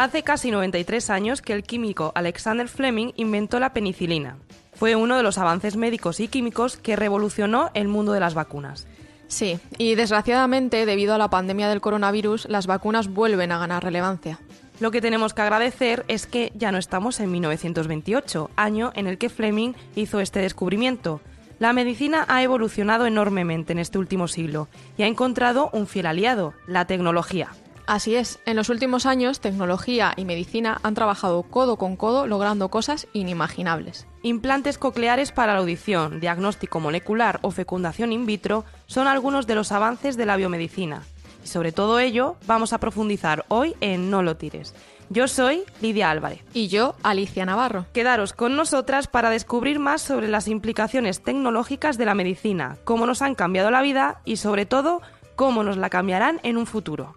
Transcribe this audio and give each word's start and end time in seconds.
Hace 0.00 0.22
casi 0.22 0.50
93 0.50 1.10
años 1.10 1.42
que 1.42 1.52
el 1.52 1.62
químico 1.62 2.12
Alexander 2.14 2.66
Fleming 2.68 3.12
inventó 3.16 3.60
la 3.60 3.74
penicilina. 3.74 4.38
Fue 4.72 4.96
uno 4.96 5.14
de 5.18 5.22
los 5.22 5.36
avances 5.36 5.76
médicos 5.76 6.20
y 6.20 6.28
químicos 6.28 6.78
que 6.78 6.96
revolucionó 6.96 7.70
el 7.74 7.86
mundo 7.86 8.12
de 8.14 8.20
las 8.20 8.32
vacunas. 8.32 8.86
Sí, 9.28 9.60
y 9.76 9.96
desgraciadamente, 9.96 10.86
debido 10.86 11.14
a 11.14 11.18
la 11.18 11.28
pandemia 11.28 11.68
del 11.68 11.82
coronavirus, 11.82 12.48
las 12.48 12.66
vacunas 12.66 13.08
vuelven 13.08 13.52
a 13.52 13.58
ganar 13.58 13.84
relevancia. 13.84 14.40
Lo 14.80 14.90
que 14.90 15.02
tenemos 15.02 15.34
que 15.34 15.42
agradecer 15.42 16.06
es 16.08 16.26
que 16.26 16.50
ya 16.54 16.72
no 16.72 16.78
estamos 16.78 17.20
en 17.20 17.30
1928, 17.32 18.48
año 18.56 18.92
en 18.94 19.06
el 19.06 19.18
que 19.18 19.28
Fleming 19.28 19.74
hizo 19.96 20.20
este 20.20 20.40
descubrimiento. 20.40 21.20
La 21.58 21.74
medicina 21.74 22.24
ha 22.26 22.42
evolucionado 22.42 23.04
enormemente 23.04 23.74
en 23.74 23.78
este 23.78 23.98
último 23.98 24.28
siglo 24.28 24.68
y 24.96 25.02
ha 25.02 25.08
encontrado 25.08 25.68
un 25.74 25.86
fiel 25.86 26.06
aliado, 26.06 26.54
la 26.66 26.86
tecnología. 26.86 27.50
Así 27.90 28.14
es, 28.14 28.38
en 28.46 28.54
los 28.54 28.68
últimos 28.68 29.04
años 29.04 29.40
tecnología 29.40 30.12
y 30.14 30.24
medicina 30.24 30.78
han 30.84 30.94
trabajado 30.94 31.42
codo 31.42 31.74
con 31.74 31.96
codo 31.96 32.28
logrando 32.28 32.68
cosas 32.68 33.08
inimaginables. 33.14 34.06
Implantes 34.22 34.78
cocleares 34.78 35.32
para 35.32 35.54
la 35.54 35.58
audición, 35.58 36.20
diagnóstico 36.20 36.78
molecular 36.78 37.40
o 37.42 37.50
fecundación 37.50 38.12
in 38.12 38.26
vitro 38.26 38.64
son 38.86 39.08
algunos 39.08 39.48
de 39.48 39.56
los 39.56 39.72
avances 39.72 40.16
de 40.16 40.24
la 40.24 40.36
biomedicina. 40.36 41.02
Y 41.42 41.48
sobre 41.48 41.72
todo 41.72 41.98
ello 41.98 42.36
vamos 42.46 42.72
a 42.72 42.78
profundizar 42.78 43.44
hoy 43.48 43.74
en 43.80 44.08
No 44.08 44.22
lo 44.22 44.36
tires. 44.36 44.72
Yo 45.08 45.26
soy 45.26 45.64
Lidia 45.80 46.12
Álvarez. 46.12 46.44
Y 46.54 46.68
yo, 46.68 46.94
Alicia 47.02 47.44
Navarro. 47.44 47.86
Quedaros 47.92 48.34
con 48.34 48.54
nosotras 48.54 49.08
para 49.08 49.30
descubrir 49.30 49.80
más 49.80 50.00
sobre 50.00 50.28
las 50.28 50.46
implicaciones 50.46 51.24
tecnológicas 51.24 51.98
de 51.98 52.04
la 52.04 52.14
medicina, 52.14 52.76
cómo 52.84 53.04
nos 53.04 53.20
han 53.20 53.34
cambiado 53.34 53.72
la 53.72 53.82
vida 53.82 54.20
y 54.24 54.36
sobre 54.36 54.64
todo 54.64 55.02
cómo 55.34 55.64
nos 55.64 55.76
la 55.76 55.90
cambiarán 55.90 56.38
en 56.44 56.56
un 56.56 56.66
futuro. 56.66 57.16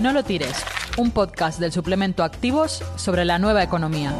No 0.00 0.12
lo 0.12 0.24
tires, 0.24 0.64
un 0.98 1.12
podcast 1.12 1.60
del 1.60 1.70
suplemento 1.70 2.24
Activos 2.24 2.82
sobre 2.96 3.24
la 3.24 3.38
nueva 3.38 3.62
economía. 3.62 4.12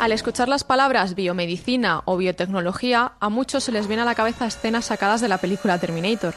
Al 0.00 0.12
escuchar 0.12 0.48
las 0.48 0.64
palabras 0.64 1.14
biomedicina 1.14 2.00
o 2.06 2.16
biotecnología, 2.16 3.12
a 3.20 3.28
muchos 3.28 3.64
se 3.64 3.72
les 3.72 3.86
viene 3.86 4.02
a 4.02 4.06
la 4.06 4.14
cabeza 4.14 4.46
escenas 4.46 4.86
sacadas 4.86 5.20
de 5.20 5.28
la 5.28 5.36
película 5.36 5.78
Terminator. 5.78 6.32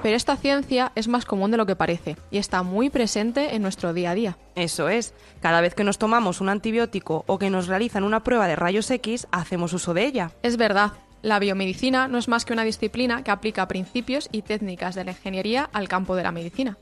Pero 0.00 0.16
esta 0.16 0.36
ciencia 0.36 0.92
es 0.94 1.08
más 1.08 1.24
común 1.24 1.50
de 1.50 1.56
lo 1.56 1.66
que 1.66 1.74
parece 1.74 2.16
y 2.30 2.38
está 2.38 2.62
muy 2.62 2.90
presente 2.90 3.56
en 3.56 3.62
nuestro 3.62 3.92
día 3.92 4.12
a 4.12 4.14
día. 4.14 4.38
Eso 4.54 4.88
es, 4.88 5.12
cada 5.40 5.60
vez 5.60 5.74
que 5.74 5.82
nos 5.82 5.98
tomamos 5.98 6.40
un 6.40 6.48
antibiótico 6.48 7.24
o 7.26 7.38
que 7.38 7.50
nos 7.50 7.66
realizan 7.66 8.04
una 8.04 8.22
prueba 8.22 8.46
de 8.46 8.54
rayos 8.54 8.88
X, 8.92 9.26
hacemos 9.32 9.72
uso 9.72 9.92
de 9.92 10.06
ella. 10.06 10.30
Es 10.42 10.56
verdad, 10.56 10.92
la 11.22 11.38
biomedicina 11.38 12.08
no 12.08 12.18
es 12.18 12.28
más 12.28 12.44
que 12.44 12.52
una 12.52 12.64
disciplina 12.64 13.22
que 13.22 13.30
aplica 13.30 13.68
principios 13.68 14.28
y 14.32 14.42
técnicas 14.42 14.94
de 14.94 15.04
la 15.04 15.12
ingeniería 15.12 15.68
al 15.72 15.88
campo 15.88 16.16
de 16.16 16.22
la 16.22 16.32
medicina. 16.32 16.78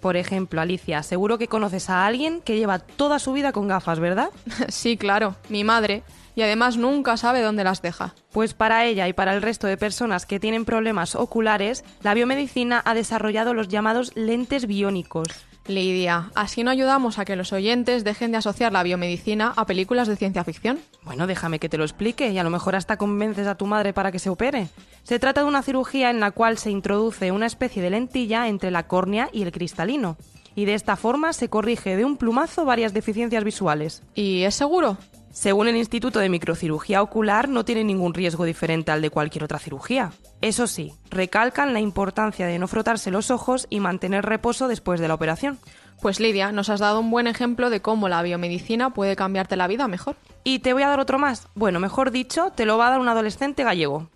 Por 0.00 0.16
ejemplo, 0.16 0.60
Alicia, 0.60 1.02
seguro 1.02 1.38
que 1.38 1.48
conoces 1.48 1.90
a 1.90 2.06
alguien 2.06 2.40
que 2.40 2.56
lleva 2.56 2.78
toda 2.78 3.18
su 3.18 3.32
vida 3.32 3.52
con 3.52 3.66
gafas, 3.66 3.98
¿verdad? 3.98 4.30
sí, 4.68 4.96
claro, 4.96 5.36
mi 5.48 5.64
madre, 5.64 6.04
y 6.36 6.42
además 6.42 6.76
nunca 6.76 7.16
sabe 7.16 7.40
dónde 7.40 7.64
las 7.64 7.82
deja. 7.82 8.14
Pues 8.30 8.54
para 8.54 8.84
ella 8.84 9.08
y 9.08 9.12
para 9.12 9.34
el 9.34 9.42
resto 9.42 9.66
de 9.66 9.76
personas 9.76 10.24
que 10.24 10.38
tienen 10.38 10.64
problemas 10.64 11.16
oculares, 11.16 11.84
la 12.02 12.14
biomedicina 12.14 12.80
ha 12.84 12.94
desarrollado 12.94 13.54
los 13.54 13.66
llamados 13.66 14.12
lentes 14.14 14.66
biónicos. 14.66 15.47
Lidia, 15.68 16.30
así 16.34 16.64
no 16.64 16.70
ayudamos 16.70 17.18
a 17.18 17.24
que 17.24 17.36
los 17.36 17.52
oyentes 17.52 18.04
dejen 18.04 18.32
de 18.32 18.38
asociar 18.38 18.72
la 18.72 18.82
biomedicina 18.82 19.52
a 19.56 19.66
películas 19.66 20.08
de 20.08 20.16
ciencia 20.16 20.44
ficción. 20.44 20.78
Bueno, 21.02 21.26
déjame 21.26 21.58
que 21.58 21.68
te 21.68 21.78
lo 21.78 21.84
explique 21.84 22.30
y 22.30 22.38
a 22.38 22.44
lo 22.44 22.50
mejor 22.50 22.76
hasta 22.76 22.96
convences 22.96 23.46
a 23.46 23.56
tu 23.56 23.66
madre 23.66 23.92
para 23.92 24.12
que 24.12 24.18
se 24.18 24.30
opere. 24.30 24.68
Se 25.02 25.18
trata 25.18 25.42
de 25.42 25.48
una 25.48 25.62
cirugía 25.62 26.10
en 26.10 26.20
la 26.20 26.30
cual 26.30 26.58
se 26.58 26.70
introduce 26.70 27.32
una 27.32 27.46
especie 27.46 27.82
de 27.82 27.90
lentilla 27.90 28.48
entre 28.48 28.70
la 28.70 28.86
córnea 28.86 29.28
y 29.32 29.42
el 29.42 29.52
cristalino. 29.52 30.16
Y 30.54 30.64
de 30.64 30.74
esta 30.74 30.96
forma 30.96 31.32
se 31.32 31.48
corrige 31.48 31.96
de 31.96 32.04
un 32.04 32.16
plumazo 32.16 32.64
varias 32.64 32.92
deficiencias 32.92 33.44
visuales. 33.44 34.02
¿Y 34.14 34.42
es 34.42 34.54
seguro? 34.54 34.96
Según 35.32 35.68
el 35.68 35.76
Instituto 35.76 36.18
de 36.18 36.28
Microcirugía 36.28 37.02
Ocular, 37.02 37.48
no 37.48 37.64
tiene 37.64 37.84
ningún 37.84 38.14
riesgo 38.14 38.44
diferente 38.44 38.90
al 38.90 39.02
de 39.02 39.10
cualquier 39.10 39.44
otra 39.44 39.58
cirugía. 39.58 40.12
Eso 40.40 40.66
sí, 40.66 40.94
recalcan 41.10 41.72
la 41.72 41.80
importancia 41.80 42.46
de 42.46 42.58
no 42.58 42.66
frotarse 42.66 43.10
los 43.10 43.30
ojos 43.30 43.66
y 43.70 43.80
mantener 43.80 44.24
reposo 44.24 44.68
después 44.68 45.00
de 45.00 45.08
la 45.08 45.14
operación. 45.14 45.58
Pues 46.00 46.20
Lidia, 46.20 46.52
nos 46.52 46.70
has 46.70 46.80
dado 46.80 47.00
un 47.00 47.10
buen 47.10 47.26
ejemplo 47.26 47.70
de 47.70 47.82
cómo 47.82 48.08
la 48.08 48.22
biomedicina 48.22 48.90
puede 48.90 49.16
cambiarte 49.16 49.56
la 49.56 49.66
vida 49.66 49.88
mejor. 49.88 50.16
Y 50.44 50.60
te 50.60 50.72
voy 50.72 50.82
a 50.82 50.88
dar 50.88 51.00
otro 51.00 51.18
más. 51.18 51.48
Bueno, 51.54 51.80
mejor 51.80 52.10
dicho, 52.10 52.52
te 52.54 52.66
lo 52.66 52.78
va 52.78 52.86
a 52.86 52.90
dar 52.90 53.00
un 53.00 53.08
adolescente 53.08 53.64
gallego. 53.64 54.08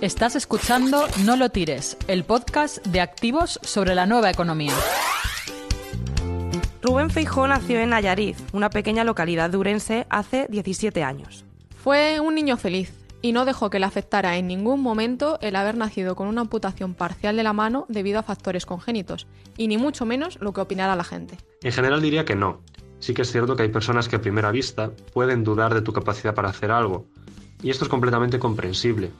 Estás 0.00 0.34
escuchando 0.34 1.06
No 1.24 1.36
lo 1.36 1.50
tires, 1.50 1.96
el 2.08 2.24
podcast 2.24 2.86
de 2.86 3.02
activos 3.02 3.60
sobre 3.62 3.94
la 3.94 4.06
nueva 4.06 4.30
economía. 4.30 4.72
Rubén 6.90 7.10
Feijó 7.10 7.46
nació 7.46 7.78
en 7.78 7.90
Nayarit, 7.90 8.36
una 8.52 8.68
pequeña 8.68 9.04
localidad 9.04 9.48
de 9.48 9.56
Urense, 9.56 10.08
hace 10.10 10.48
17 10.50 11.04
años. 11.04 11.44
Fue 11.76 12.18
un 12.18 12.34
niño 12.34 12.56
feliz 12.56 12.92
y 13.22 13.30
no 13.30 13.44
dejó 13.44 13.70
que 13.70 13.78
le 13.78 13.86
afectara 13.86 14.38
en 14.38 14.48
ningún 14.48 14.82
momento 14.82 15.38
el 15.40 15.54
haber 15.54 15.76
nacido 15.76 16.16
con 16.16 16.26
una 16.26 16.40
amputación 16.40 16.94
parcial 16.94 17.36
de 17.36 17.44
la 17.44 17.52
mano 17.52 17.86
debido 17.88 18.18
a 18.18 18.24
factores 18.24 18.66
congénitos, 18.66 19.28
y 19.56 19.68
ni 19.68 19.78
mucho 19.78 20.04
menos 20.04 20.40
lo 20.40 20.52
que 20.52 20.62
opinara 20.62 20.96
la 20.96 21.04
gente. 21.04 21.38
En 21.62 21.70
general 21.70 22.02
diría 22.02 22.24
que 22.24 22.34
no. 22.34 22.60
Sí 22.98 23.14
que 23.14 23.22
es 23.22 23.30
cierto 23.30 23.54
que 23.54 23.62
hay 23.62 23.68
personas 23.68 24.08
que 24.08 24.16
a 24.16 24.20
primera 24.20 24.50
vista 24.50 24.90
pueden 25.14 25.44
dudar 25.44 25.72
de 25.74 25.82
tu 25.82 25.92
capacidad 25.92 26.34
para 26.34 26.48
hacer 26.48 26.72
algo, 26.72 27.06
y 27.62 27.70
esto 27.70 27.84
es 27.84 27.88
completamente 27.88 28.40
comprensible. 28.40 29.12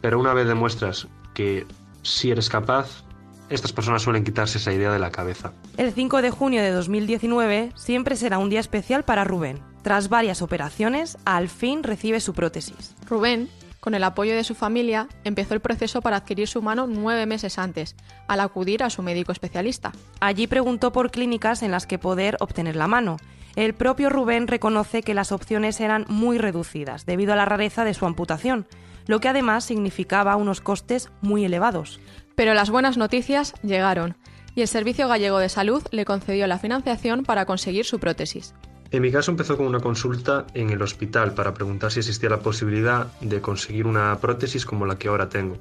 Pero 0.00 0.18
una 0.18 0.34
vez 0.34 0.48
demuestras 0.48 1.06
que 1.34 1.68
sí 2.02 2.32
eres 2.32 2.48
capaz, 2.48 3.04
estas 3.48 3.72
personas 3.72 4.02
suelen 4.02 4.24
quitarse 4.24 4.58
esa 4.58 4.72
idea 4.72 4.92
de 4.92 4.98
la 4.98 5.10
cabeza. 5.10 5.52
El 5.76 5.92
5 5.92 6.22
de 6.22 6.30
junio 6.30 6.62
de 6.62 6.70
2019 6.70 7.72
siempre 7.76 8.16
será 8.16 8.38
un 8.38 8.50
día 8.50 8.60
especial 8.60 9.04
para 9.04 9.24
Rubén. 9.24 9.60
Tras 9.82 10.08
varias 10.08 10.42
operaciones, 10.42 11.16
al 11.24 11.48
fin 11.48 11.82
recibe 11.82 12.20
su 12.20 12.34
prótesis. 12.34 12.94
Rubén, 13.08 13.48
con 13.78 13.94
el 13.94 14.02
apoyo 14.02 14.34
de 14.34 14.42
su 14.42 14.56
familia, 14.56 15.06
empezó 15.22 15.54
el 15.54 15.60
proceso 15.60 16.02
para 16.02 16.16
adquirir 16.16 16.48
su 16.48 16.60
mano 16.60 16.88
nueve 16.88 17.24
meses 17.26 17.56
antes, 17.58 17.94
al 18.26 18.40
acudir 18.40 18.82
a 18.82 18.90
su 18.90 19.02
médico 19.02 19.30
especialista. 19.30 19.92
Allí 20.18 20.48
preguntó 20.48 20.90
por 20.90 21.12
clínicas 21.12 21.62
en 21.62 21.70
las 21.70 21.86
que 21.86 21.98
poder 21.98 22.36
obtener 22.40 22.74
la 22.74 22.88
mano. 22.88 23.18
El 23.54 23.74
propio 23.74 24.10
Rubén 24.10 24.48
reconoce 24.48 25.02
que 25.02 25.14
las 25.14 25.30
opciones 25.30 25.80
eran 25.80 26.04
muy 26.08 26.36
reducidas 26.36 27.06
debido 27.06 27.32
a 27.32 27.36
la 27.36 27.44
rareza 27.44 27.84
de 27.84 27.94
su 27.94 28.06
amputación, 28.06 28.66
lo 29.06 29.20
que 29.20 29.28
además 29.28 29.64
significaba 29.64 30.34
unos 30.34 30.60
costes 30.60 31.10
muy 31.22 31.44
elevados. 31.44 32.00
Pero 32.36 32.52
las 32.52 32.70
buenas 32.70 32.98
noticias 32.98 33.54
llegaron, 33.62 34.14
y 34.54 34.60
el 34.60 34.68
Servicio 34.68 35.08
Gallego 35.08 35.38
de 35.38 35.48
Salud 35.48 35.82
le 35.90 36.04
concedió 36.04 36.46
la 36.46 36.58
financiación 36.58 37.24
para 37.24 37.46
conseguir 37.46 37.86
su 37.86 37.98
prótesis. 37.98 38.54
En 38.90 39.02
mi 39.02 39.10
caso 39.10 39.30
empezó 39.30 39.56
con 39.56 39.66
una 39.66 39.80
consulta 39.80 40.46
en 40.54 40.70
el 40.70 40.80
hospital 40.82 41.32
para 41.32 41.54
preguntar 41.54 41.90
si 41.90 42.00
existía 42.00 42.30
la 42.30 42.40
posibilidad 42.40 43.06
de 43.20 43.40
conseguir 43.40 43.86
una 43.86 44.16
prótesis 44.20 44.64
como 44.64 44.86
la 44.86 44.96
que 44.96 45.08
ahora 45.08 45.28
tengo. 45.28 45.56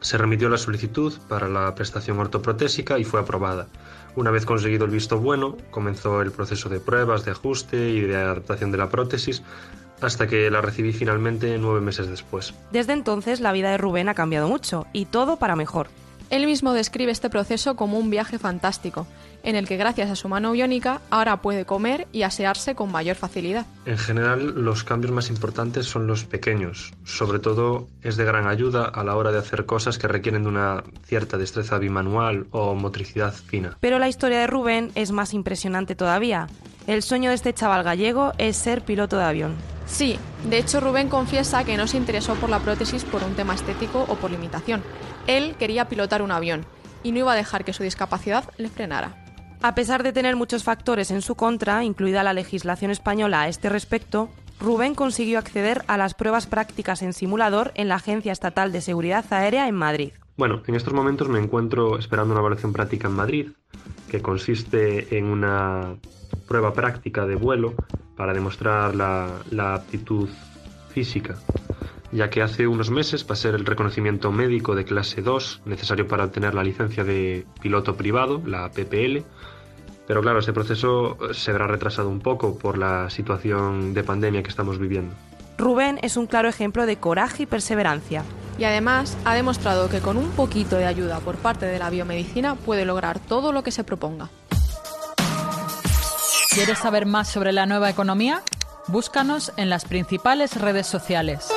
Se 0.00 0.18
remitió 0.18 0.48
la 0.48 0.58
solicitud 0.58 1.12
para 1.28 1.48
la 1.48 1.74
prestación 1.74 2.18
ortoprotésica 2.18 2.98
y 2.98 3.04
fue 3.04 3.20
aprobada. 3.20 3.68
Una 4.16 4.30
vez 4.30 4.44
conseguido 4.44 4.86
el 4.86 4.90
visto 4.90 5.18
bueno, 5.18 5.56
comenzó 5.70 6.20
el 6.22 6.32
proceso 6.32 6.68
de 6.68 6.80
pruebas, 6.80 7.24
de 7.24 7.30
ajuste 7.30 7.90
y 7.90 8.00
de 8.00 8.16
adaptación 8.16 8.72
de 8.72 8.78
la 8.78 8.88
prótesis 8.88 9.42
hasta 10.02 10.26
que 10.26 10.50
la 10.50 10.60
recibí 10.60 10.92
finalmente 10.92 11.56
nueve 11.58 11.80
meses 11.80 12.08
después. 12.08 12.54
Desde 12.70 12.92
entonces 12.92 13.40
la 13.40 13.52
vida 13.52 13.70
de 13.70 13.78
Rubén 13.78 14.08
ha 14.08 14.14
cambiado 14.14 14.48
mucho 14.48 14.86
y 14.92 15.06
todo 15.06 15.36
para 15.36 15.56
mejor. 15.56 15.88
Él 16.32 16.46
mismo 16.46 16.72
describe 16.72 17.12
este 17.12 17.28
proceso 17.28 17.76
como 17.76 17.98
un 17.98 18.08
viaje 18.08 18.38
fantástico, 18.38 19.06
en 19.42 19.54
el 19.54 19.68
que 19.68 19.76
gracias 19.76 20.08
a 20.08 20.16
su 20.16 20.30
mano 20.30 20.52
biónica 20.52 21.02
ahora 21.10 21.42
puede 21.42 21.66
comer 21.66 22.08
y 22.10 22.22
asearse 22.22 22.74
con 22.74 22.90
mayor 22.90 23.16
facilidad. 23.16 23.66
En 23.84 23.98
general, 23.98 24.64
los 24.64 24.82
cambios 24.82 25.12
más 25.12 25.28
importantes 25.28 25.84
son 25.84 26.06
los 26.06 26.24
pequeños. 26.24 26.94
Sobre 27.04 27.38
todo, 27.38 27.86
es 28.00 28.16
de 28.16 28.24
gran 28.24 28.46
ayuda 28.46 28.86
a 28.86 29.04
la 29.04 29.14
hora 29.14 29.30
de 29.30 29.40
hacer 29.40 29.66
cosas 29.66 29.98
que 29.98 30.08
requieren 30.08 30.44
de 30.44 30.48
una 30.48 30.82
cierta 31.04 31.36
destreza 31.36 31.76
bimanual 31.76 32.46
o 32.50 32.74
motricidad 32.74 33.34
fina. 33.34 33.76
Pero 33.80 33.98
la 33.98 34.08
historia 34.08 34.38
de 34.40 34.46
Rubén 34.46 34.90
es 34.94 35.12
más 35.12 35.34
impresionante 35.34 35.94
todavía. 35.94 36.46
El 36.86 37.02
sueño 37.02 37.28
de 37.28 37.36
este 37.36 37.52
chaval 37.52 37.84
gallego 37.84 38.32
es 38.38 38.56
ser 38.56 38.80
piloto 38.80 39.18
de 39.18 39.24
avión. 39.24 39.54
Sí, 39.92 40.18
de 40.48 40.56
hecho 40.56 40.80
Rubén 40.80 41.10
confiesa 41.10 41.64
que 41.64 41.76
no 41.76 41.86
se 41.86 41.98
interesó 41.98 42.34
por 42.36 42.48
la 42.48 42.60
prótesis 42.60 43.04
por 43.04 43.22
un 43.22 43.34
tema 43.34 43.54
estético 43.54 44.06
o 44.08 44.16
por 44.16 44.30
limitación. 44.30 44.82
Él 45.26 45.54
quería 45.58 45.86
pilotar 45.86 46.22
un 46.22 46.30
avión 46.30 46.64
y 47.02 47.12
no 47.12 47.18
iba 47.18 47.32
a 47.32 47.36
dejar 47.36 47.62
que 47.62 47.74
su 47.74 47.82
discapacidad 47.82 48.48
le 48.56 48.70
frenara. 48.70 49.14
A 49.60 49.74
pesar 49.74 50.02
de 50.02 50.14
tener 50.14 50.34
muchos 50.34 50.64
factores 50.64 51.10
en 51.10 51.20
su 51.20 51.34
contra, 51.34 51.84
incluida 51.84 52.22
la 52.22 52.32
legislación 52.32 52.90
española 52.90 53.42
a 53.42 53.48
este 53.48 53.68
respecto, 53.68 54.30
Rubén 54.58 54.94
consiguió 54.94 55.38
acceder 55.38 55.84
a 55.88 55.98
las 55.98 56.14
pruebas 56.14 56.46
prácticas 56.46 57.02
en 57.02 57.12
simulador 57.12 57.70
en 57.74 57.88
la 57.88 57.96
Agencia 57.96 58.32
Estatal 58.32 58.72
de 58.72 58.80
Seguridad 58.80 59.26
Aérea 59.30 59.68
en 59.68 59.74
Madrid. 59.74 60.12
Bueno, 60.38 60.62
en 60.66 60.74
estos 60.74 60.94
momentos 60.94 61.28
me 61.28 61.38
encuentro 61.38 61.98
esperando 61.98 62.32
una 62.32 62.40
evaluación 62.40 62.72
práctica 62.72 63.08
en 63.08 63.14
Madrid, 63.14 63.50
que 64.10 64.22
consiste 64.22 65.18
en 65.18 65.26
una 65.26 65.96
prueba 66.48 66.72
práctica 66.72 67.26
de 67.26 67.36
vuelo 67.36 67.74
para 68.16 68.32
demostrar 68.32 68.94
la, 68.94 69.74
aptitud 69.74 70.28
física 70.90 71.36
ya 72.12 72.28
que 72.28 72.42
hace 72.42 72.66
unos 72.66 72.90
meses 72.90 73.24
pasé 73.24 73.48
el 73.48 73.64
reconocimiento 73.64 74.30
médico 74.30 74.74
de 74.74 74.84
clase 74.84 75.22
2 75.22 75.62
necesario 75.64 76.06
para 76.06 76.24
obtener 76.24 76.52
la 76.54 76.62
licencia 76.62 77.04
de 77.04 77.46
piloto 77.62 77.96
privado, 77.96 78.42
la 78.44 78.70
PPL, 78.70 79.24
pero 80.06 80.20
claro, 80.20 80.40
este 80.40 80.52
proceso 80.52 81.16
se 81.32 81.52
verá 81.52 81.66
retrasado 81.66 82.10
un 82.10 82.20
poco 82.20 82.58
por 82.58 82.76
la 82.76 83.08
situación 83.08 83.94
de 83.94 84.04
pandemia 84.04 84.42
que 84.42 84.50
estamos 84.50 84.78
viviendo. 84.78 85.14
Rubén 85.56 85.98
es 86.02 86.16
un 86.16 86.26
claro 86.26 86.48
ejemplo 86.48 86.86
de 86.86 86.96
coraje 86.96 87.44
y 87.44 87.46
perseverancia. 87.46 88.24
Y 88.58 88.64
además 88.64 89.16
ha 89.24 89.34
demostrado 89.34 89.88
que 89.88 90.00
con 90.00 90.16
un 90.16 90.28
poquito 90.30 90.76
de 90.76 90.86
ayuda 90.86 91.20
por 91.20 91.36
parte 91.36 91.66
de 91.66 91.78
la 91.78 91.88
biomedicina 91.88 92.56
puede 92.56 92.84
lograr 92.84 93.18
todo 93.20 93.52
lo 93.52 93.62
que 93.62 93.70
se 93.70 93.84
proponga. 93.84 94.28
¿Quieres 96.54 96.80
saber 96.80 97.06
más 97.06 97.28
sobre 97.28 97.50
la 97.50 97.64
nueva 97.64 97.88
economía? 97.88 98.42
Búscanos 98.86 99.52
en 99.56 99.70
las 99.70 99.86
principales 99.86 100.60
redes 100.60 100.86
sociales. 100.86 101.48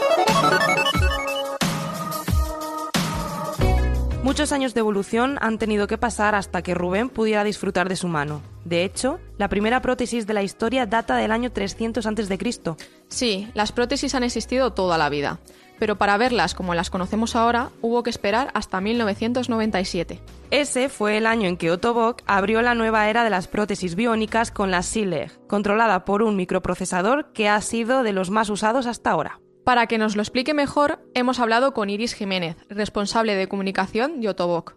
Muchos 4.25 4.51
años 4.51 4.73
de 4.73 4.79
evolución 4.79 5.37
han 5.39 5.59
tenido 5.59 5.85
que 5.85 5.99
pasar 5.99 6.33
hasta 6.33 6.63
que 6.63 6.73
Rubén 6.73 7.09
pudiera 7.09 7.43
disfrutar 7.43 7.87
de 7.87 7.95
su 7.95 8.07
mano. 8.07 8.41
De 8.63 8.83
hecho, 8.83 9.19
la 9.37 9.49
primera 9.49 9.83
prótesis 9.83 10.25
de 10.25 10.33
la 10.33 10.41
historia 10.41 10.87
data 10.87 11.15
del 11.15 11.31
año 11.31 11.51
300 11.51 12.03
a.C. 12.03 12.75
Sí, 13.07 13.47
las 13.53 13.71
prótesis 13.71 14.15
han 14.15 14.23
existido 14.23 14.73
toda 14.73 14.97
la 14.97 15.09
vida, 15.09 15.37
pero 15.77 15.99
para 15.99 16.17
verlas 16.17 16.55
como 16.55 16.73
las 16.73 16.89
conocemos 16.89 17.35
ahora 17.35 17.69
hubo 17.83 18.01
que 18.01 18.09
esperar 18.09 18.49
hasta 18.55 18.81
1997. 18.81 20.19
Ese 20.49 20.89
fue 20.89 21.17
el 21.17 21.27
año 21.27 21.47
en 21.47 21.55
que 21.55 21.69
Otto 21.69 21.93
Bock 21.93 22.23
abrió 22.25 22.63
la 22.63 22.73
nueva 22.73 23.07
era 23.07 23.23
de 23.23 23.29
las 23.29 23.47
prótesis 23.47 23.93
biónicas 23.93 24.49
con 24.49 24.71
la 24.71 24.81
SILEG, 24.81 25.37
controlada 25.45 26.03
por 26.03 26.23
un 26.23 26.35
microprocesador 26.35 27.31
que 27.31 27.47
ha 27.47 27.61
sido 27.61 28.01
de 28.01 28.13
los 28.13 28.31
más 28.31 28.49
usados 28.49 28.87
hasta 28.87 29.11
ahora. 29.11 29.39
Para 29.65 29.87
que 29.87 29.97
nos 29.97 30.15
lo 30.15 30.21
explique 30.21 30.53
mejor, 30.53 30.99
hemos 31.15 31.39
hablado 31.39 31.73
con 31.73 31.89
Iris 31.89 32.13
Jiménez, 32.13 32.55
responsable 32.69 33.33
de 33.33 33.47
comunicación 33.47 34.21
de 34.21 34.29
Otoboc. 34.29 34.75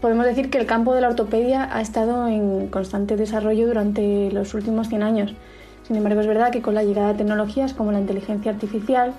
Podemos 0.00 0.24
decir 0.24 0.50
que 0.50 0.58
el 0.58 0.66
campo 0.66 0.94
de 0.94 1.00
la 1.00 1.08
ortopedia 1.08 1.68
ha 1.76 1.80
estado 1.80 2.28
en 2.28 2.68
constante 2.68 3.16
desarrollo 3.16 3.66
durante 3.66 4.30
los 4.30 4.54
últimos 4.54 4.88
100 4.88 5.02
años. 5.02 5.34
Sin 5.84 5.96
embargo, 5.96 6.20
es 6.20 6.28
verdad 6.28 6.52
que 6.52 6.62
con 6.62 6.74
la 6.74 6.84
llegada 6.84 7.08
de 7.08 7.18
tecnologías 7.18 7.74
como 7.74 7.90
la 7.90 7.98
inteligencia 7.98 8.52
artificial, 8.52 9.14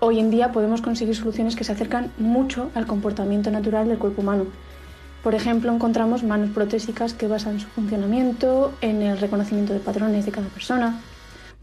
hoy 0.00 0.20
en 0.20 0.30
día 0.30 0.52
podemos 0.52 0.80
conseguir 0.80 1.14
soluciones 1.14 1.54
que 1.54 1.64
se 1.64 1.72
acercan 1.72 2.10
mucho 2.16 2.70
al 2.74 2.86
comportamiento 2.86 3.50
natural 3.50 3.88
del 3.88 3.98
cuerpo 3.98 4.22
humano. 4.22 4.46
Por 5.22 5.34
ejemplo, 5.34 5.70
encontramos 5.70 6.22
manos 6.22 6.48
protésicas 6.48 7.12
que 7.12 7.28
basan 7.28 7.60
su 7.60 7.66
funcionamiento 7.66 8.72
en 8.80 9.02
el 9.02 9.18
reconocimiento 9.18 9.74
de 9.74 9.80
patrones 9.80 10.24
de 10.24 10.32
cada 10.32 10.48
persona, 10.48 10.98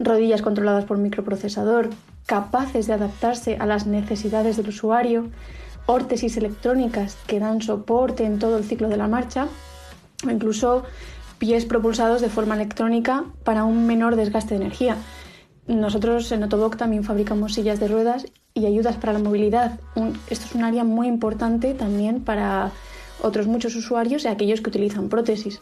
rodillas 0.04 0.42
controladas 0.42 0.84
por 0.84 0.98
microprocesador, 0.98 1.90
capaces 2.26 2.86
de 2.86 2.94
adaptarse 2.94 3.56
a 3.58 3.66
las 3.66 3.86
necesidades 3.86 4.56
del 4.56 4.68
usuario, 4.68 5.28
órtesis 5.86 6.36
electrónicas 6.36 7.16
que 7.26 7.40
dan 7.40 7.60
soporte 7.60 8.24
en 8.24 8.38
todo 8.38 8.56
el 8.56 8.64
ciclo 8.64 8.88
de 8.88 8.96
la 8.96 9.08
marcha, 9.08 9.48
o 10.26 10.30
incluso 10.30 10.84
pies 11.38 11.64
propulsados 11.64 12.20
de 12.20 12.28
forma 12.28 12.54
electrónica 12.54 13.24
para 13.44 13.64
un 13.64 13.86
menor 13.86 14.16
desgaste 14.16 14.54
de 14.54 14.60
energía. 14.60 14.96
Nosotros 15.66 16.30
en 16.32 16.42
Otoboc 16.44 16.76
también 16.76 17.04
fabricamos 17.04 17.54
sillas 17.54 17.80
de 17.80 17.88
ruedas 17.88 18.26
y 18.54 18.66
ayudas 18.66 18.96
para 18.96 19.12
la 19.12 19.18
movilidad. 19.18 19.80
esto 20.28 20.46
es 20.46 20.54
un 20.54 20.64
área 20.64 20.84
muy 20.84 21.08
importante 21.08 21.74
también 21.74 22.22
para 22.22 22.70
otros 23.22 23.46
muchos 23.46 23.74
usuarios 23.76 24.24
y 24.24 24.28
aquellos 24.28 24.60
que 24.60 24.70
utilizan 24.70 25.08
prótesis. 25.08 25.60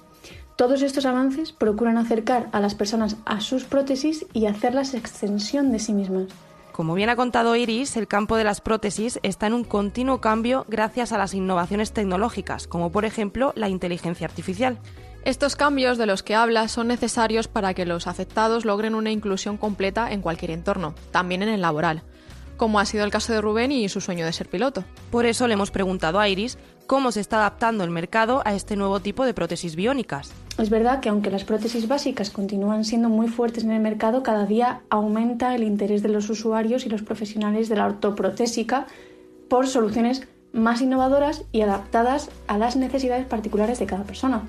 Todos 0.61 0.83
estos 0.83 1.07
avances 1.07 1.53
procuran 1.53 1.97
acercar 1.97 2.51
a 2.53 2.61
las 2.61 2.75
personas 2.75 3.17
a 3.25 3.41
sus 3.41 3.65
prótesis 3.65 4.27
y 4.35 4.45
hacerlas 4.45 4.93
extensión 4.93 5.73
de 5.73 5.79
sí 5.79 5.95
mismas. 5.95 6.27
Como 6.71 6.93
bien 6.93 7.09
ha 7.09 7.17
contado 7.17 7.57
Iris, 7.57 7.97
el 7.97 8.07
campo 8.07 8.37
de 8.37 8.45
las 8.45 8.61
prótesis 8.61 9.19
está 9.23 9.47
en 9.47 9.55
un 9.55 9.65
continuo 9.65 10.21
cambio 10.21 10.67
gracias 10.69 11.13
a 11.13 11.19
las 11.19 11.33
innovaciones 11.33 11.93
tecnológicas, 11.93 12.67
como 12.67 12.93
por 12.93 13.07
ejemplo 13.07 13.55
la 13.57 13.71
inteligencia 13.71 14.27
artificial. 14.27 14.79
Estos 15.25 15.57
cambios 15.57 15.97
de 15.97 16.05
los 16.05 16.23
que 16.23 16.35
habla 16.35 16.69
son 16.69 16.89
necesarios 16.89 17.49
para 17.49 17.73
que 17.73 17.87
los 17.87 18.07
afectados 18.07 18.67
logren 18.67 18.95
una 18.95 19.11
inclusión 19.11 19.57
completa 19.57 20.13
en 20.13 20.21
cualquier 20.21 20.51
entorno, 20.51 20.95
también 21.11 21.43
en 21.43 21.49
el 21.49 21.63
laboral, 21.63 22.03
como 22.59 22.79
ha 22.79 22.85
sido 22.85 23.05
el 23.05 23.11
caso 23.11 23.33
de 23.33 23.41
Rubén 23.41 23.73
y 23.73 23.89
su 23.89 24.03
sueño 24.03 24.27
de 24.27 24.35
ser 24.35 24.51
piloto. 24.51 24.85
Por 25.11 25.25
eso 25.25 25.49
le 25.49 25.55
hemos 25.55 25.71
preguntado 25.71 26.21
a 26.21 26.29
Iris 26.29 26.59
cómo 26.87 27.11
se 27.11 27.21
está 27.21 27.37
adaptando 27.37 27.85
el 27.85 27.91
mercado 27.91 28.43
a 28.45 28.53
este 28.53 28.77
nuevo 28.77 29.01
tipo 29.01 29.25
de 29.25 29.33
prótesis 29.33 29.77
biónicas. 29.77 30.35
Es 30.61 30.69
verdad 30.69 31.01
que 31.01 31.09
aunque 31.09 31.31
las 31.31 31.45
prótesis 31.45 31.89
básicas 31.89 32.29
continúan 32.29 32.85
siendo 32.85 33.09
muy 33.09 33.29
fuertes 33.29 33.65
en 33.65 33.71
el 33.71 33.81
mercado, 33.81 34.23
cada 34.23 34.45
día 34.45 34.83
aumenta 34.91 35.55
el 35.55 35.63
interés 35.63 36.03
de 36.03 36.11
los 36.11 36.29
usuarios 36.29 36.85
y 36.85 36.91
los 36.91 37.01
profesionales 37.01 37.71
de 37.71 37.77
la 37.77 37.87
ortoprotésica 37.87 38.87
por 39.49 39.67
soluciones 39.67 40.29
más 40.53 40.83
innovadoras 40.83 41.45
y 41.51 41.63
adaptadas 41.63 42.29
a 42.47 42.59
las 42.59 42.77
necesidades 42.77 43.25
particulares 43.25 43.79
de 43.79 43.87
cada 43.87 44.05
persona. 44.05 44.43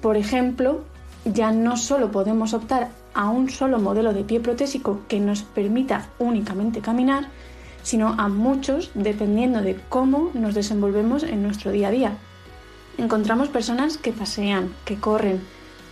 Por 0.00 0.16
ejemplo, 0.16 0.84
ya 1.24 1.50
no 1.50 1.76
solo 1.76 2.12
podemos 2.12 2.54
optar 2.54 2.90
a 3.12 3.28
un 3.28 3.50
solo 3.50 3.80
modelo 3.80 4.12
de 4.12 4.22
pie 4.22 4.38
protésico 4.38 5.00
que 5.08 5.18
nos 5.18 5.42
permita 5.42 6.06
únicamente 6.20 6.80
caminar, 6.80 7.26
sino 7.82 8.14
a 8.16 8.28
muchos 8.28 8.92
dependiendo 8.94 9.60
de 9.60 9.76
cómo 9.88 10.30
nos 10.34 10.54
desenvolvemos 10.54 11.24
en 11.24 11.42
nuestro 11.42 11.72
día 11.72 11.88
a 11.88 11.90
día. 11.90 12.18
Encontramos 12.98 13.48
personas 13.48 13.96
que 13.96 14.12
pasean, 14.12 14.72
que 14.84 14.96
corren, 14.96 15.40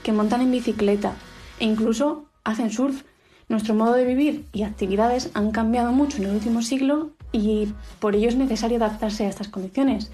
que 0.02 0.12
montan 0.12 0.42
en 0.42 0.50
bicicleta 0.50 1.14
e 1.58 1.64
incluso 1.64 2.24
hacen 2.44 2.70
surf. 2.70 3.04
Nuestro 3.48 3.74
modo 3.74 3.94
de 3.94 4.04
vivir 4.04 4.44
y 4.52 4.62
actividades 4.62 5.30
han 5.34 5.50
cambiado 5.50 5.92
mucho 5.92 6.18
en 6.18 6.24
el 6.24 6.34
último 6.34 6.62
siglo 6.62 7.10
y 7.32 7.72
por 7.98 8.14
ello 8.14 8.28
es 8.28 8.36
necesario 8.36 8.76
adaptarse 8.76 9.26
a 9.26 9.28
estas 9.28 9.48
condiciones. 9.48 10.10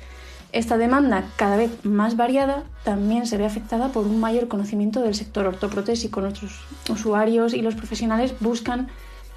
Esta 0.53 0.79
demanda, 0.79 1.25
cada 1.37 1.57
vez 1.57 1.85
más 1.85 2.17
variada, 2.17 2.65
también 2.85 3.27
se 3.27 3.37
ve 3.37 3.45
afectada 3.45 3.89
por 3.89 4.07
un 4.07 4.21
mayor 4.21 4.49
conocimiento 4.49 5.03
del 5.03 5.15
sector 5.15 5.47
ortoprotésico. 5.47 6.21
Nuestros 6.21 6.53
usuarios 6.89 7.53
y 7.53 7.63
los 7.63 7.75
profesionales 7.75 8.35
buscan 8.41 8.89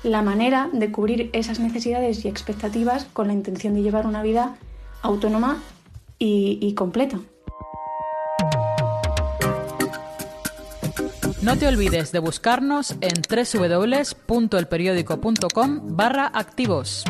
la 0.03 0.21
manera 0.21 0.69
de 0.71 0.91
cubrir 0.91 1.29
esas 1.33 1.59
necesidades 1.59 2.23
y 2.23 2.29
expectativas 2.29 3.05
con 3.11 3.27
la 3.27 3.33
intención 3.33 3.73
de 3.73 3.81
llevar 3.81 4.07
una 4.07 4.23
vida 4.23 4.55
autónoma 5.01 5.61
y, 6.19 6.73
completa. 6.75 7.19
No 11.41 11.57
te 11.57 11.67
olvides 11.67 12.11
de 12.11 12.19
buscarnos 12.19 12.95
en 12.99 13.13
www.elperiódico.com 13.29 15.95
barra 15.95 16.29
activos. 16.33 17.05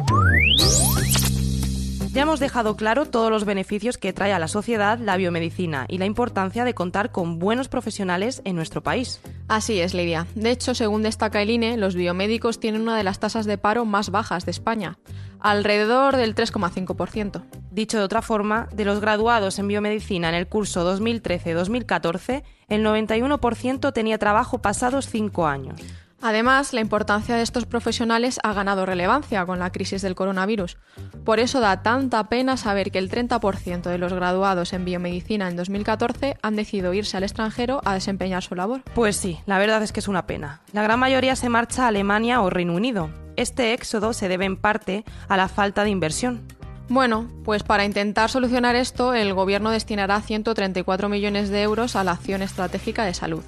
Ya 2.11 2.21
hemos 2.23 2.39
dejado 2.39 2.75
claro 2.75 3.07
todos 3.07 3.31
los 3.31 3.45
beneficios 3.45 3.97
que 3.97 4.13
trae 4.13 4.31
a 4.31 4.37
la 4.37 4.47
sociedad 4.47 4.99
la 4.99 5.17
biomedicina 5.17 5.85
y 5.87 5.97
la 5.97 6.05
importancia 6.05 6.63
de 6.63 6.75
contar 6.75 7.11
con 7.11 7.39
buenos 7.39 7.69
profesionales 7.69 8.43
en 8.45 8.55
nuestro 8.55 8.83
país. 8.83 9.19
Así 9.47 9.79
es, 9.79 9.95
Lidia. 9.95 10.27
De 10.35 10.51
hecho, 10.51 10.75
según 10.75 11.01
destaca 11.01 11.41
el 11.41 11.49
INE, 11.49 11.77
los 11.77 11.95
biomédicos 11.95 12.59
tienen 12.59 12.81
una 12.81 12.95
de 12.97 13.03
las 13.03 13.19
tasas 13.19 13.47
de 13.47 13.57
paro 13.57 13.85
más 13.85 14.11
bajas 14.11 14.45
de 14.45 14.51
España, 14.51 14.99
alrededor 15.39 16.15
del 16.17 16.35
3,5%. 16.35 17.43
Dicho 17.71 17.97
de 17.97 18.03
otra 18.03 18.21
forma, 18.21 18.67
de 18.73 18.85
los 18.85 18.99
graduados 18.99 19.59
en 19.59 19.67
biomedicina 19.67 20.29
en 20.29 20.35
el 20.35 20.47
curso 20.47 20.85
2013-2014, 20.97 22.43
el 22.67 22.85
91% 22.85 23.93
tenía 23.93 24.17
trabajo 24.17 24.59
pasados 24.59 25.07
cinco 25.07 25.47
años. 25.47 25.79
Además, 26.21 26.73
la 26.73 26.81
importancia 26.81 27.35
de 27.35 27.41
estos 27.41 27.65
profesionales 27.65 28.39
ha 28.43 28.53
ganado 28.53 28.85
relevancia 28.85 29.45
con 29.45 29.59
la 29.59 29.71
crisis 29.71 30.01
del 30.01 30.15
coronavirus. 30.15 30.77
Por 31.23 31.39
eso 31.39 31.61
da 31.61 31.81
tanta 31.81 32.27
pena 32.27 32.57
saber 32.57 32.91
que 32.91 32.99
el 32.99 33.09
30% 33.09 33.83
de 33.83 33.97
los 33.97 34.13
graduados 34.13 34.73
en 34.73 34.85
biomedicina 34.85 35.47
en 35.47 35.55
2014 35.55 36.37
han 36.41 36.55
decidido 36.55 36.93
irse 36.93 37.15
al 37.15 37.23
extranjero 37.23 37.81
a 37.85 37.93
desempeñar 37.93 38.43
su 38.43 38.55
labor. 38.55 38.81
Pues 38.93 39.15
sí, 39.15 39.39
la 39.45 39.59
verdad 39.59 39.81
es 39.81 39.93
que 39.93 40.01
es 40.01 40.07
una 40.07 40.27
pena. 40.27 40.61
La 40.73 40.83
gran 40.83 40.99
mayoría 40.99 41.35
se 41.35 41.49
marcha 41.49 41.85
a 41.85 41.87
Alemania 41.87 42.41
o 42.41 42.49
Reino 42.49 42.75
Unido. 42.75 43.09
Este 43.39 43.71
éxodo 43.71 44.11
se 44.11 44.27
debe 44.27 44.43
en 44.43 44.57
parte 44.57 45.05
a 45.29 45.37
la 45.37 45.47
falta 45.47 45.85
de 45.85 45.89
inversión. 45.89 46.41
Bueno, 46.89 47.29
pues 47.45 47.63
para 47.63 47.85
intentar 47.85 48.29
solucionar 48.29 48.75
esto, 48.75 49.13
el 49.13 49.33
Gobierno 49.33 49.69
destinará 49.69 50.19
134 50.19 51.07
millones 51.07 51.47
de 51.47 51.61
euros 51.61 51.95
a 51.95 52.03
la 52.03 52.11
acción 52.11 52.41
estratégica 52.41 53.05
de 53.05 53.13
salud. 53.13 53.41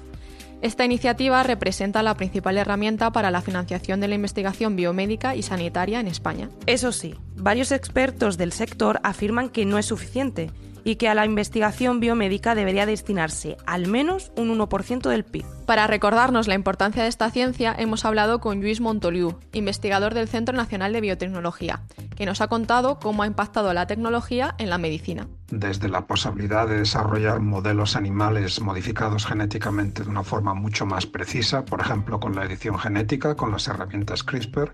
Esta 0.62 0.86
iniciativa 0.86 1.42
representa 1.42 2.02
la 2.02 2.14
principal 2.14 2.56
herramienta 2.56 3.12
para 3.12 3.30
la 3.30 3.42
financiación 3.42 4.00
de 4.00 4.08
la 4.08 4.14
investigación 4.14 4.76
biomédica 4.76 5.36
y 5.36 5.42
sanitaria 5.42 6.00
en 6.00 6.06
España. 6.06 6.48
Eso 6.64 6.90
sí, 6.90 7.14
varios 7.36 7.70
expertos 7.70 8.38
del 8.38 8.52
sector 8.52 8.98
afirman 9.02 9.50
que 9.50 9.66
no 9.66 9.76
es 9.76 9.84
suficiente 9.84 10.50
y 10.84 10.96
que 10.96 11.10
a 11.10 11.14
la 11.14 11.26
investigación 11.26 12.00
biomédica 12.00 12.54
debería 12.54 12.86
destinarse 12.86 13.58
al 13.66 13.88
menos 13.88 14.32
un 14.38 14.56
1% 14.58 15.10
del 15.10 15.24
PIB. 15.24 15.44
Para 15.66 15.86
recordarnos 15.86 16.48
la 16.48 16.54
importancia 16.54 17.02
de 17.02 17.08
esta 17.08 17.30
ciencia, 17.30 17.74
hemos 17.78 18.04
hablado 18.04 18.40
con 18.40 18.60
Luis 18.60 18.80
Montoliu, 18.80 19.38
investigador 19.52 20.12
del 20.12 20.28
Centro 20.28 20.56
Nacional 20.56 20.92
de 20.92 21.00
Biotecnología, 21.00 21.82
que 22.16 22.26
nos 22.26 22.40
ha 22.40 22.48
contado 22.48 22.98
cómo 22.98 23.22
ha 23.22 23.26
impactado 23.26 23.72
la 23.72 23.86
tecnología 23.86 24.54
en 24.58 24.70
la 24.70 24.78
medicina. 24.78 25.28
desde 25.52 25.88
la 25.88 26.06
posibilidad 26.06 26.66
de 26.66 26.78
desarrollar 26.78 27.40
modelos 27.40 27.94
animales 27.94 28.60
modificados 28.60 29.26
genéticamente 29.26 30.02
de 30.02 30.08
una 30.08 30.24
forma 30.24 30.54
mucho 30.54 30.86
más 30.86 31.04
precisa, 31.06 31.64
por 31.64 31.80
ejemplo 31.80 32.18
con 32.18 32.34
la 32.34 32.44
edición 32.44 32.78
genética, 32.78 33.34
con 33.34 33.52
las 33.52 33.68
herramientas 33.68 34.22
CRISPR, 34.22 34.72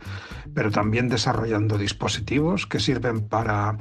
pero 0.54 0.70
también 0.70 1.08
desarrollando 1.08 1.78
dispositivos 1.78 2.66
que 2.66 2.78
sirven 2.78 3.28
para 3.28 3.76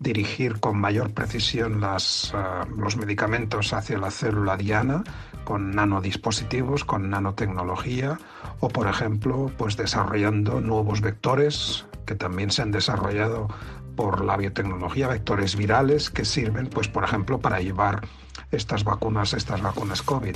dirigir 0.00 0.58
con 0.58 0.78
mayor 0.78 1.12
precisión 1.14 1.84
uh, 1.84 2.76
los 2.76 2.96
medicamentos 2.96 3.72
hacia 3.72 3.98
la 3.98 4.10
célula 4.10 4.56
diana 4.56 5.04
con 5.44 5.70
nanodispositivos, 5.70 6.59
con 6.86 7.10
nanotecnología 7.10 8.18
o 8.60 8.68
por 8.68 8.86
ejemplo 8.86 9.50
pues 9.56 9.76
desarrollando 9.76 10.60
nuevos 10.60 11.00
vectores 11.00 11.86
que 12.06 12.14
también 12.14 12.50
se 12.50 12.62
han 12.62 12.70
desarrollado 12.70 13.48
por 14.00 14.24
la 14.24 14.36
biotecnología, 14.36 15.08
vectores 15.08 15.56
virales 15.56 16.10
que 16.10 16.24
sirven, 16.24 16.68
pues, 16.68 16.88
por 16.88 17.04
ejemplo, 17.04 17.38
para 17.38 17.60
llevar 17.60 18.00
estas 18.50 18.82
vacunas, 18.82 19.34
estas 19.34 19.60
vacunas 19.60 20.02
COVID, 20.02 20.34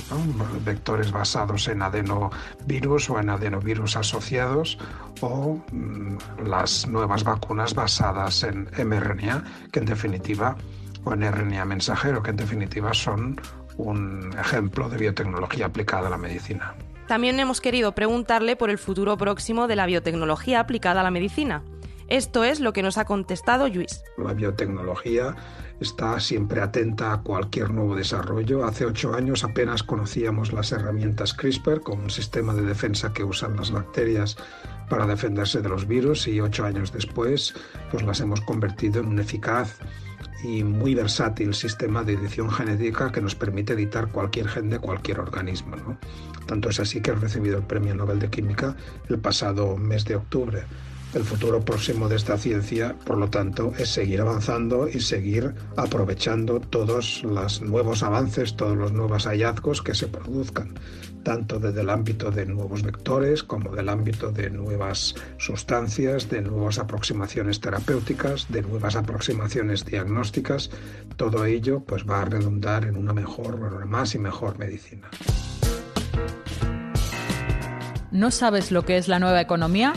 vectores 0.63 1.11
basados 1.11 1.67
en 1.67 1.81
adenovirus 1.81 3.09
o 3.09 3.19
en 3.19 3.29
adenovirus 3.29 3.97
asociados 3.97 4.77
o 5.21 5.59
mm, 5.71 6.17
las 6.45 6.87
nuevas 6.87 7.23
vacunas 7.23 7.73
basadas 7.73 8.43
en 8.43 8.69
mRNA, 8.87 9.43
que 9.71 9.79
en 9.79 9.85
definitiva, 9.85 10.55
o 11.03 11.13
en 11.13 11.29
RNA 11.29 11.65
mensajero, 11.65 12.21
que 12.21 12.29
en 12.29 12.37
definitiva 12.37 12.93
son 12.93 13.41
un 13.77 14.33
ejemplo 14.39 14.89
de 14.89 14.97
biotecnología 14.97 15.67
aplicada 15.67 16.07
a 16.07 16.09
la 16.09 16.17
medicina. 16.17 16.75
También 17.07 17.39
hemos 17.39 17.61
querido 17.61 17.93
preguntarle 17.93 18.55
por 18.55 18.69
el 18.69 18.77
futuro 18.77 19.17
próximo 19.17 19.67
de 19.67 19.75
la 19.75 19.85
biotecnología 19.85 20.59
aplicada 20.59 21.01
a 21.01 21.03
la 21.03 21.11
medicina. 21.11 21.63
Esto 22.07 22.43
es 22.43 22.59
lo 22.59 22.71
que 22.71 22.83
nos 22.83 22.97
ha 22.97 23.05
contestado 23.05 23.67
Luis. 23.67 24.03
La 24.17 24.33
biotecnología 24.33 25.35
está 25.79 26.19
siempre 26.19 26.61
atenta 26.61 27.11
a 27.11 27.21
cualquier 27.21 27.71
nuevo 27.71 27.95
desarrollo. 27.95 28.63
Hace 28.63 28.85
ocho 28.85 29.15
años 29.15 29.43
apenas 29.43 29.81
conocíamos 29.81 30.53
las 30.53 30.71
herramientas 30.71 31.33
CRISPR 31.33 31.81
como 31.81 32.03
un 32.03 32.09
sistema 32.11 32.53
de 32.53 32.61
defensa 32.61 33.11
que 33.11 33.23
usan 33.23 33.55
las 33.55 33.71
bacterias 33.71 34.37
para 34.87 35.07
defenderse 35.07 35.61
de 35.61 35.69
los 35.69 35.87
virus 35.87 36.27
y 36.27 36.39
ocho 36.39 36.63
años 36.65 36.91
después 36.91 37.55
pues 37.91 38.03
las 38.03 38.19
hemos 38.19 38.41
convertido 38.41 39.01
en 39.01 39.07
un 39.07 39.19
eficaz 39.19 39.79
y 40.43 40.63
muy 40.63 40.95
versátil 40.95 41.53
sistema 41.53 42.03
de 42.03 42.13
edición 42.13 42.49
genética 42.51 43.11
que 43.11 43.21
nos 43.21 43.35
permite 43.35 43.73
editar 43.73 44.07
cualquier 44.07 44.47
gen 44.47 44.69
de 44.69 44.79
cualquier 44.79 45.19
organismo. 45.19 45.75
¿no? 45.75 45.97
Tanto 46.45 46.69
es 46.69 46.79
así 46.79 47.01
que 47.01 47.11
ha 47.11 47.15
recibido 47.15 47.57
el 47.57 47.63
Premio 47.63 47.95
Nobel 47.95 48.19
de 48.19 48.29
Química 48.29 48.75
el 49.09 49.19
pasado 49.19 49.77
mes 49.77 50.05
de 50.05 50.15
octubre. 50.15 50.63
El 51.15 51.23
futuro 51.23 51.63
próximo 51.63 52.09
de 52.09 52.17
esta 52.17 52.37
ciencia, 52.37 52.93
por 53.05 53.17
lo 53.17 53.29
tanto, 53.29 53.71
es 53.77 53.87
seguir 53.87 54.19
avanzando 54.19 54.89
y 54.89 54.99
seguir 54.99 55.55
aprovechando 55.77 56.59
todos 56.59 57.23
los 57.23 57.61
nuevos 57.61 58.03
avances, 58.03 58.57
todos 58.57 58.75
los 58.75 58.91
nuevos 58.91 59.25
hallazgos 59.25 59.81
que 59.81 59.95
se 59.95 60.09
produzcan, 60.09 60.73
tanto 61.23 61.57
desde 61.57 61.79
el 61.79 61.89
ámbito 61.89 62.31
de 62.31 62.45
nuevos 62.45 62.83
vectores 62.83 63.43
como 63.43 63.73
del 63.73 63.87
ámbito 63.87 64.33
de 64.33 64.49
nuevas 64.49 65.15
sustancias, 65.37 66.29
de 66.29 66.41
nuevas 66.41 66.79
aproximaciones 66.79 67.61
terapéuticas, 67.61 68.47
de 68.49 68.63
nuevas 68.63 68.97
aproximaciones 68.97 69.85
diagnósticas. 69.85 70.69
Todo 71.15 71.45
ello 71.45 71.79
pues 71.79 72.03
va 72.05 72.23
a 72.23 72.25
redundar 72.25 72.83
en 72.83 72.97
una 72.97 73.13
mejor, 73.13 73.85
más 73.85 74.15
y 74.15 74.19
mejor 74.19 74.59
medicina. 74.59 75.09
¿No 78.11 78.31
sabes 78.31 78.71
lo 78.71 78.83
que 78.83 78.97
es 78.97 79.07
la 79.07 79.19
nueva 79.19 79.39
economía? 79.39 79.93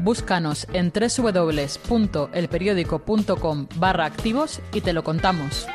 Búscanos 0.00 0.66
en 0.72 0.92
www.elperiódico.com 0.92 3.66
barra 3.76 4.04
activos 4.04 4.60
y 4.72 4.80
te 4.80 4.92
lo 4.92 5.02
contamos. 5.02 5.66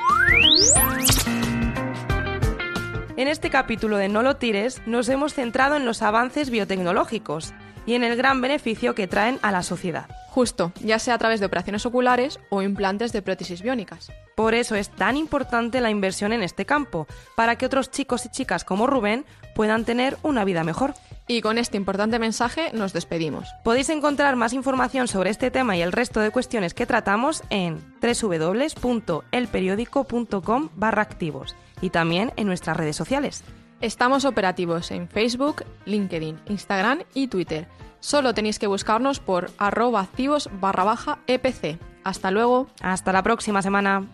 En 3.18 3.28
este 3.28 3.50
capítulo 3.50 3.98
de 3.98 4.08
No 4.10 4.24
lo 4.24 4.38
tires 4.38 4.82
nos 4.86 5.10
hemos 5.10 5.34
centrado 5.34 5.76
en 5.76 5.86
los 5.86 6.02
avances 6.02 6.50
biotecnológicos 6.50 7.54
y 7.86 7.96
en 7.96 8.04
el 8.04 8.16
gran 8.16 8.42
beneficio 8.42 8.96
que 8.96 9.08
traen 9.08 9.40
a 9.42 9.52
la 9.52 9.62
sociedad. 9.62 10.08
Justo, 10.30 10.72
ya 10.80 10.98
sea 10.98 11.16
a 11.16 11.18
través 11.18 11.40
de 11.40 11.46
operaciones 11.46 11.86
oculares 11.86 12.40
o 12.50 12.64
implantes 12.64 13.14
de 13.14 13.22
prótesis 13.22 13.62
biónicas. 13.62 14.12
Por 14.36 14.56
eso 14.56 14.76
es 14.76 14.90
tan 14.90 15.16
importante 15.16 15.80
la 15.80 15.92
inversión 15.92 16.34
en 16.34 16.42
este 16.42 16.66
campo, 16.66 17.06
para 17.36 17.56
que 17.58 17.68
otros 17.68 17.92
chicos 17.92 18.26
y 18.26 18.30
chicas 18.30 18.64
como 18.64 18.88
Rubén 18.88 19.26
puedan 19.54 19.86
tener 19.86 20.18
una 20.24 20.44
vida 20.44 20.64
mejor. 20.64 20.96
Y 21.28 21.42
con 21.42 21.58
este 21.58 21.76
importante 21.78 22.20
mensaje 22.20 22.72
nos 22.74 22.94
despedimos. 22.94 23.50
Podéis 23.64 23.90
encontrar 23.90 24.36
más 24.36 24.54
información 24.54 25.08
sobre 25.08 25.30
este 25.30 25.52
tema 25.52 25.78
y 25.78 25.82
el 25.82 25.92
resto 25.92 26.20
de 26.20 26.32
cuestiones 26.32 26.74
que 26.74 26.86
tratamos 26.86 27.44
en 27.50 27.80
www.elperiódico.com 28.02 30.70
barra 30.76 31.02
activos 31.02 31.56
y 31.82 31.90
también 31.90 32.32
en 32.36 32.48
nuestras 32.48 32.78
redes 32.78 32.96
sociales. 32.96 33.44
Estamos 33.82 34.26
operativos 34.26 34.92
en 34.92 35.10
Facebook, 35.10 35.66
LinkedIn, 35.86 36.40
Instagram 36.48 37.00
y 37.14 37.28
Twitter. 37.28 37.68
Solo 38.00 38.34
tenéis 38.34 38.58
que 38.60 38.68
buscarnos 38.68 39.20
por 39.20 39.52
arroba 39.58 40.02
activos 40.02 40.50
barra 40.60 40.84
baja 40.84 41.20
EPC. 41.28 41.80
Hasta 42.04 42.32
luego. 42.32 42.68
Hasta 42.82 43.14
la 43.14 43.24
próxima 43.24 43.62
semana. 43.62 44.06